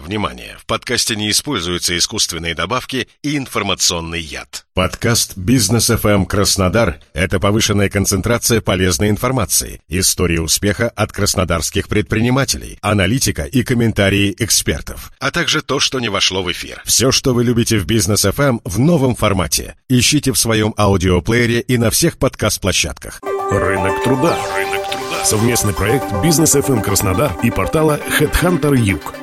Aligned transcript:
Внимание! 0.00 0.56
В 0.60 0.66
подкасте 0.66 1.16
не 1.16 1.30
используются 1.30 1.96
искусственные 1.96 2.54
добавки 2.54 3.08
и 3.22 3.36
информационный 3.36 4.20
яд. 4.20 4.66
Подкаст 4.74 5.36
«Бизнес 5.36 5.90
FM 5.90 6.26
Краснодар»— 6.26 7.00
это 7.12 7.40
повышенная 7.40 7.88
концентрация 7.88 8.60
полезной 8.60 9.10
информации, 9.10 9.80
истории 9.88 10.38
успеха 10.38 10.88
от 10.88 11.12
краснодарских 11.12 11.88
предпринимателей, 11.88 12.78
аналитика 12.80 13.44
и 13.44 13.62
комментарии 13.62 14.34
экспертов, 14.38 15.12
а 15.18 15.30
также 15.30 15.62
то, 15.62 15.80
что 15.80 16.00
не 16.00 16.08
вошло 16.08 16.42
в 16.42 16.52
эфир. 16.52 16.80
Все, 16.84 17.10
что 17.10 17.34
вы 17.34 17.44
любите 17.44 17.78
в 17.78 17.86
«Бизнес 17.86 18.24
FM 18.24 18.60
в 18.64 18.78
новом 18.78 19.16
формате. 19.16 19.76
Ищите 19.88 20.32
в 20.32 20.38
своем 20.38 20.74
аудиоплеере 20.76 21.60
и 21.60 21.76
на 21.76 21.90
всех 21.90 22.18
подкаст-площадках. 22.18 23.20
Рынок 23.50 24.02
труда. 24.04 24.38
Рынок 24.56 24.90
труда. 24.90 25.24
Совместный 25.24 25.74
проект 25.74 26.06
«Бизнес 26.22 26.54
FM 26.54 26.82
Краснодар» 26.82 27.32
и 27.42 27.50
портала 27.50 28.00
Headhunter 28.18 28.76
Юг. 28.76 29.14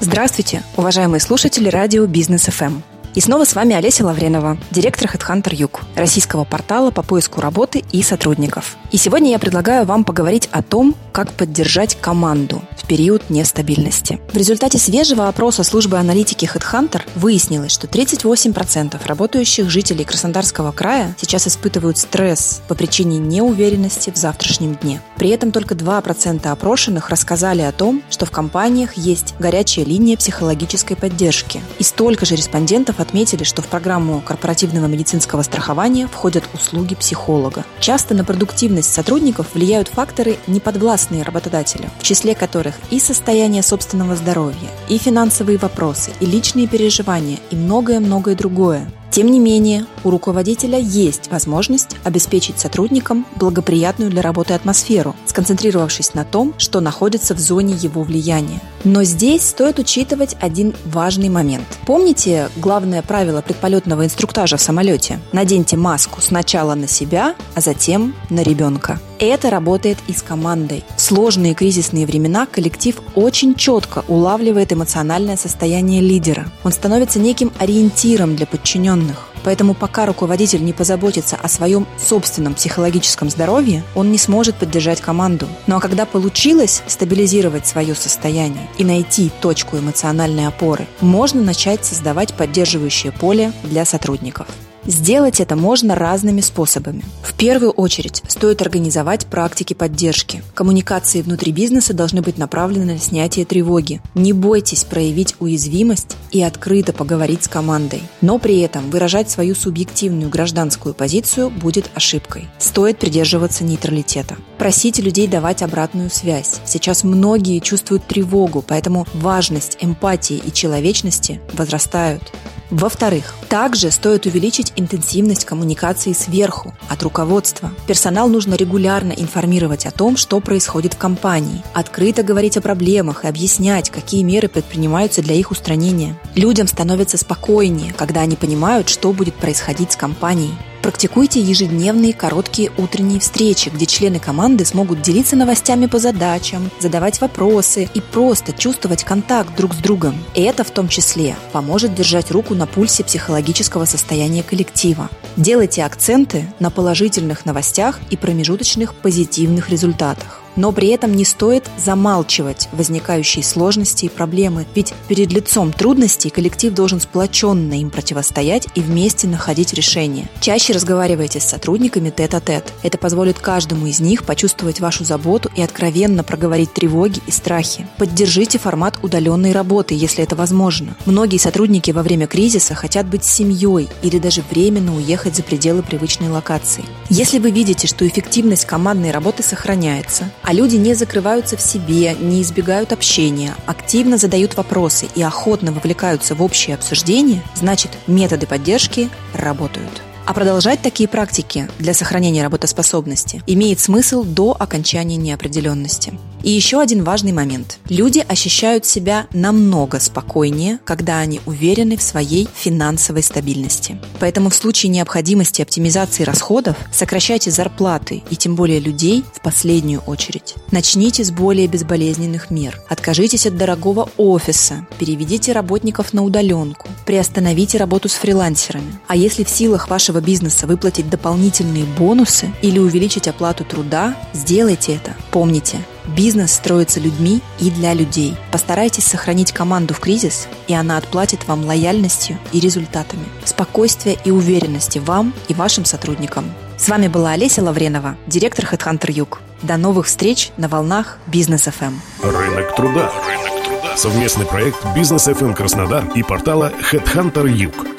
Здравствуйте, 0.00 0.62
уважаемые 0.76 1.20
слушатели 1.20 1.68
радио 1.68 2.06
Бизнес 2.06 2.44
ФМ. 2.44 2.95
И 3.16 3.20
снова 3.22 3.44
с 3.44 3.54
вами 3.54 3.74
Олеся 3.74 4.04
Лавренова, 4.04 4.58
директор 4.70 5.08
HeadHunter 5.08 5.54
Юг, 5.54 5.80
российского 5.94 6.44
портала 6.44 6.90
по 6.90 7.02
поиску 7.02 7.40
работы 7.40 7.82
и 7.90 8.02
сотрудников. 8.02 8.76
И 8.92 8.98
сегодня 8.98 9.30
я 9.30 9.38
предлагаю 9.38 9.86
вам 9.86 10.04
поговорить 10.04 10.50
о 10.52 10.62
том, 10.62 10.94
как 11.12 11.32
поддержать 11.32 11.98
команду 11.98 12.60
в 12.76 12.86
период 12.86 13.30
нестабильности. 13.30 14.20
В 14.30 14.36
результате 14.36 14.76
свежего 14.76 15.28
опроса 15.28 15.64
службы 15.64 15.96
аналитики 15.96 16.44
HeadHunter 16.44 17.00
выяснилось, 17.14 17.72
что 17.72 17.86
38% 17.86 19.00
работающих 19.06 19.70
жителей 19.70 20.04
Краснодарского 20.04 20.72
края 20.72 21.16
сейчас 21.18 21.48
испытывают 21.48 21.96
стресс 21.96 22.60
по 22.68 22.74
причине 22.74 23.16
неуверенности 23.16 24.10
в 24.10 24.16
завтрашнем 24.16 24.74
дне. 24.74 25.00
При 25.16 25.30
этом 25.30 25.52
только 25.52 25.74
2% 25.74 26.46
опрошенных 26.46 27.08
рассказали 27.08 27.62
о 27.62 27.72
том, 27.72 28.02
что 28.10 28.26
в 28.26 28.30
компаниях 28.30 28.98
есть 28.98 29.34
горячая 29.38 29.86
линия 29.86 30.18
психологической 30.18 30.98
поддержки. 30.98 31.62
И 31.78 31.82
столько 31.82 32.26
же 32.26 32.36
респондентов 32.36 33.00
отметили, 33.06 33.44
что 33.44 33.62
в 33.62 33.68
программу 33.68 34.20
корпоративного 34.20 34.86
медицинского 34.86 35.42
страхования 35.42 36.08
входят 36.08 36.44
услуги 36.52 36.94
психолога. 36.94 37.64
Часто 37.80 38.14
на 38.14 38.24
продуктивность 38.24 38.92
сотрудников 38.92 39.54
влияют 39.54 39.88
факторы, 39.88 40.38
неподвластные 40.46 41.22
работодателю, 41.22 41.88
в 41.98 42.02
числе 42.02 42.34
которых 42.34 42.74
и 42.90 42.98
состояние 42.98 43.62
собственного 43.62 44.16
здоровья, 44.16 44.70
и 44.88 44.98
финансовые 44.98 45.58
вопросы, 45.58 46.10
и 46.20 46.26
личные 46.26 46.66
переживания, 46.66 47.38
и 47.50 47.56
многое-многое 47.56 48.34
другое. 48.34 48.86
Тем 49.10 49.30
не 49.30 49.38
менее, 49.38 49.86
у 50.04 50.10
руководителя 50.10 50.78
есть 50.78 51.30
возможность 51.30 51.96
обеспечить 52.04 52.58
сотрудникам 52.58 53.26
благоприятную 53.36 54.10
для 54.10 54.22
работы 54.22 54.54
атмосферу, 54.54 55.16
сконцентрировавшись 55.26 56.14
на 56.14 56.24
том, 56.24 56.54
что 56.58 56.80
находится 56.80 57.34
в 57.34 57.38
зоне 57.38 57.74
его 57.74 58.02
влияния. 58.02 58.60
Но 58.84 59.02
здесь 59.02 59.42
стоит 59.42 59.78
учитывать 59.78 60.36
один 60.40 60.74
важный 60.84 61.28
момент. 61.28 61.66
Помните 61.86 62.50
главное 62.56 63.02
правило 63.02 63.42
предполетного 63.42 64.04
инструктажа 64.04 64.56
в 64.56 64.62
самолете? 64.62 65.18
Наденьте 65.32 65.76
маску 65.76 66.20
сначала 66.20 66.74
на 66.74 66.86
себя, 66.86 67.34
а 67.54 67.60
затем 67.60 68.14
на 68.30 68.42
ребенка. 68.42 69.00
Это 69.18 69.50
работает 69.50 69.98
и 70.08 70.12
с 70.12 70.22
командой. 70.22 70.84
Сложные 71.06 71.54
кризисные 71.54 72.04
времена 72.04 72.46
коллектив 72.46 73.00
очень 73.14 73.54
четко 73.54 74.04
улавливает 74.08 74.72
эмоциональное 74.72 75.36
состояние 75.36 76.00
лидера. 76.00 76.50
Он 76.64 76.72
становится 76.72 77.20
неким 77.20 77.52
ориентиром 77.60 78.34
для 78.34 78.44
подчиненных. 78.44 79.28
Поэтому 79.44 79.74
пока 79.74 80.06
руководитель 80.06 80.64
не 80.64 80.72
позаботится 80.72 81.36
о 81.40 81.46
своем 81.46 81.86
собственном 81.96 82.54
психологическом 82.54 83.30
здоровье, 83.30 83.84
он 83.94 84.10
не 84.10 84.18
сможет 84.18 84.56
поддержать 84.56 85.00
команду. 85.00 85.46
Ну 85.68 85.76
а 85.76 85.80
когда 85.80 86.06
получилось 86.06 86.82
стабилизировать 86.88 87.68
свое 87.68 87.94
состояние 87.94 88.68
и 88.76 88.84
найти 88.84 89.30
точку 89.40 89.78
эмоциональной 89.78 90.48
опоры, 90.48 90.88
можно 91.00 91.40
начать 91.40 91.84
создавать 91.84 92.34
поддерживающее 92.34 93.12
поле 93.12 93.52
для 93.62 93.84
сотрудников. 93.84 94.48
Сделать 94.86 95.40
это 95.40 95.56
можно 95.56 95.96
разными 95.96 96.40
способами. 96.40 97.04
В 97.22 97.34
первую 97.34 97.72
очередь 97.72 98.22
стоит 98.28 98.62
организовать 98.62 99.26
практики 99.26 99.74
поддержки. 99.74 100.42
Коммуникации 100.54 101.22
внутри 101.22 101.52
бизнеса 101.52 101.92
должны 101.92 102.22
быть 102.22 102.38
направлены 102.38 102.94
на 102.94 102.98
снятие 102.98 103.44
тревоги. 103.44 104.00
Не 104.14 104.32
бойтесь 104.32 104.84
проявить 104.84 105.34
уязвимость 105.40 106.16
и 106.30 106.42
открыто 106.42 106.92
поговорить 106.92 107.44
с 107.44 107.48
командой. 107.48 108.02
Но 108.20 108.38
при 108.38 108.60
этом 108.60 108.90
выражать 108.90 109.28
свою 109.28 109.54
субъективную 109.54 110.30
гражданскую 110.30 110.94
позицию 110.94 111.50
будет 111.50 111.90
ошибкой. 111.94 112.48
Стоит 112.58 112.98
придерживаться 112.98 113.64
нейтралитета. 113.64 114.36
Просите 114.56 115.02
людей 115.02 115.26
давать 115.26 115.62
обратную 115.62 116.10
связь. 116.10 116.60
Сейчас 116.64 117.02
многие 117.04 117.58
чувствуют 117.58 118.06
тревогу, 118.06 118.64
поэтому 118.66 119.06
важность 119.14 119.78
эмпатии 119.80 120.40
и 120.44 120.52
человечности 120.52 121.40
возрастают. 121.52 122.22
Во-вторых, 122.70 123.34
также 123.48 123.90
стоит 123.90 124.26
увеличить 124.26 124.72
интенсивность 124.76 125.44
коммуникации 125.44 126.12
сверху, 126.12 126.74
от 126.88 127.02
руководства. 127.02 127.72
Персонал 127.86 128.28
нужно 128.28 128.54
регулярно 128.54 129.12
информировать 129.12 129.86
о 129.86 129.90
том, 129.90 130.16
что 130.16 130.40
происходит 130.40 130.94
в 130.94 130.98
компании, 130.98 131.62
открыто 131.74 132.22
говорить 132.22 132.56
о 132.56 132.60
проблемах 132.60 133.24
и 133.24 133.28
объяснять, 133.28 133.90
какие 133.90 134.22
меры 134.22 134.48
предпринимаются 134.48 135.22
для 135.22 135.34
их 135.34 135.50
устранения. 135.50 136.18
Людям 136.34 136.66
становится 136.66 137.18
спокойнее, 137.18 137.92
когда 137.92 138.20
они 138.20 138.36
понимают, 138.36 138.88
что 138.88 139.12
будет 139.12 139.34
происходить 139.34 139.92
с 139.92 139.96
компанией. 139.96 140.54
Практикуйте 140.86 141.40
ежедневные 141.40 142.12
короткие 142.12 142.70
утренние 142.76 143.18
встречи, 143.18 143.70
где 143.70 143.86
члены 143.86 144.20
команды 144.20 144.64
смогут 144.64 145.02
делиться 145.02 145.34
новостями 145.34 145.86
по 145.86 145.98
задачам, 145.98 146.70
задавать 146.78 147.20
вопросы 147.20 147.88
и 147.92 148.00
просто 148.00 148.52
чувствовать 148.52 149.02
контакт 149.02 149.56
друг 149.56 149.74
с 149.74 149.78
другом. 149.78 150.14
И 150.34 150.42
это 150.42 150.62
в 150.62 150.70
том 150.70 150.86
числе 150.86 151.34
поможет 151.50 151.92
держать 151.92 152.30
руку 152.30 152.54
на 152.54 152.66
пульсе 152.66 153.02
психологического 153.36 153.84
состояния 153.84 154.42
коллектива. 154.42 155.10
Делайте 155.36 155.84
акценты 155.84 156.46
на 156.58 156.70
положительных 156.70 157.44
новостях 157.44 158.00
и 158.08 158.16
промежуточных 158.16 158.94
позитивных 158.94 159.68
результатах. 159.68 160.40
Но 160.56 160.72
при 160.72 160.88
этом 160.88 161.14
не 161.14 161.24
стоит 161.24 161.64
замалчивать 161.76 162.68
возникающие 162.72 163.44
сложности 163.44 164.06
и 164.06 164.08
проблемы, 164.08 164.66
ведь 164.74 164.94
перед 165.08 165.32
лицом 165.32 165.72
трудностей 165.72 166.30
коллектив 166.30 166.72
должен 166.72 167.00
сплоченно 167.00 167.74
им 167.74 167.90
противостоять 167.90 168.68
и 168.74 168.80
вместе 168.80 169.26
находить 169.26 169.72
решения. 169.72 170.28
Чаще 170.40 170.72
разговаривайте 170.72 171.40
с 171.40 171.44
сотрудниками 171.44 172.10
тет-а-тет. 172.10 172.72
Это 172.82 172.98
позволит 172.98 173.38
каждому 173.38 173.86
из 173.86 174.00
них 174.00 174.24
почувствовать 174.24 174.80
вашу 174.80 175.04
заботу 175.04 175.50
и 175.54 175.62
откровенно 175.62 176.24
проговорить 176.24 176.72
тревоги 176.72 177.20
и 177.26 177.30
страхи. 177.30 177.86
Поддержите 177.98 178.58
формат 178.58 178.98
удаленной 179.02 179.52
работы, 179.52 179.94
если 179.94 180.24
это 180.24 180.36
возможно. 180.36 180.96
Многие 181.06 181.38
сотрудники 181.38 181.90
во 181.90 182.02
время 182.02 182.26
кризиса 182.26 182.74
хотят 182.74 183.06
быть 183.06 183.24
семьей 183.24 183.88
или 184.02 184.18
даже 184.18 184.42
временно 184.50 184.96
уехать 184.96 185.36
за 185.36 185.42
пределы 185.42 185.82
привычной 185.82 186.28
локации. 186.28 186.84
Если 187.10 187.38
вы 187.38 187.50
видите, 187.50 187.86
что 187.86 188.06
эффективность 188.06 188.64
командной 188.64 189.10
работы 189.10 189.42
сохраняется, 189.42 190.30
а 190.46 190.52
люди 190.52 190.76
не 190.76 190.94
закрываются 190.94 191.56
в 191.56 191.60
себе, 191.60 192.14
не 192.14 192.40
избегают 192.40 192.92
общения, 192.92 193.54
активно 193.66 194.16
задают 194.16 194.56
вопросы 194.56 195.08
и 195.16 195.22
охотно 195.22 195.72
вовлекаются 195.72 196.36
в 196.36 196.42
общее 196.42 196.76
обсуждение, 196.76 197.42
значит 197.56 197.90
методы 198.06 198.46
поддержки 198.46 199.10
работают. 199.34 200.02
А 200.24 200.32
продолжать 200.32 200.82
такие 200.82 201.08
практики 201.08 201.68
для 201.80 201.94
сохранения 201.94 202.44
работоспособности 202.44 203.42
имеет 203.48 203.80
смысл 203.80 204.22
до 204.22 204.56
окончания 204.56 205.16
неопределенности. 205.16 206.14
И 206.46 206.50
еще 206.50 206.80
один 206.80 207.02
важный 207.02 207.32
момент. 207.32 207.80
Люди 207.88 208.24
ощущают 208.28 208.86
себя 208.86 209.26
намного 209.32 209.98
спокойнее, 209.98 210.78
когда 210.84 211.18
они 211.18 211.40
уверены 211.44 211.96
в 211.96 212.02
своей 212.02 212.48
финансовой 212.54 213.24
стабильности. 213.24 214.00
Поэтому 214.20 214.50
в 214.50 214.54
случае 214.54 214.90
необходимости 214.90 215.60
оптимизации 215.60 216.22
расходов 216.22 216.76
сокращайте 216.92 217.50
зарплаты 217.50 218.22
и 218.30 218.36
тем 218.36 218.54
более 218.54 218.78
людей 218.78 219.24
в 219.34 219.40
последнюю 219.40 220.02
очередь. 220.02 220.54
Начните 220.70 221.24
с 221.24 221.32
более 221.32 221.66
безболезненных 221.66 222.48
мер. 222.52 222.80
Откажитесь 222.88 223.48
от 223.48 223.56
дорогого 223.56 224.08
офиса, 224.16 224.86
переведите 225.00 225.50
работников 225.50 226.12
на 226.12 226.22
удаленку, 226.22 226.86
приостановите 227.06 227.76
работу 227.76 228.08
с 228.08 228.12
фрилансерами. 228.14 229.00
А 229.08 229.16
если 229.16 229.42
в 229.42 229.48
силах 229.48 229.90
вашего 229.90 230.20
бизнеса 230.20 230.68
выплатить 230.68 231.10
дополнительные 231.10 231.86
бонусы 231.98 232.52
или 232.62 232.78
увеличить 232.78 233.26
оплату 233.26 233.64
труда, 233.64 234.16
сделайте 234.32 234.94
это. 234.94 235.16
Помните, 235.32 235.78
Бизнес 236.06 236.52
строится 236.52 237.00
людьми 237.00 237.40
и 237.58 237.70
для 237.70 237.94
людей. 237.94 238.36
Постарайтесь 238.52 239.04
сохранить 239.04 239.52
команду 239.52 239.94
в 239.94 240.00
кризис, 240.00 240.48
и 240.68 240.74
она 240.74 240.98
отплатит 240.98 241.46
вам 241.46 241.64
лояльностью 241.64 242.38
и 242.52 242.60
результатами. 242.60 243.24
Спокойствия 243.44 244.16
и 244.24 244.30
уверенности 244.30 244.98
вам 244.98 245.32
и 245.48 245.54
вашим 245.54 245.84
сотрудникам. 245.84 246.52
С 246.78 246.88
вами 246.88 247.08
была 247.08 247.32
Олеся 247.32 247.62
Лавренова, 247.62 248.16
директор 248.26 248.66
HeadHunter 248.66 249.10
Юг. 249.10 249.40
До 249.62 249.76
новых 249.76 250.06
встреч 250.06 250.50
на 250.56 250.68
волнах 250.68 251.18
Бизнес 251.26 251.66
FM. 251.66 251.94
Рынок 252.22 252.76
труда. 252.76 253.10
Рынок 253.26 253.64
труда. 253.64 253.96
Совместный 253.96 254.46
проект 254.46 254.78
Бизнес 254.94 255.26
FM 255.26 255.54
Краснодар 255.54 256.04
и 256.14 256.22
портала 256.22 256.72
Headhunter 256.92 257.50
Юг. 257.50 257.95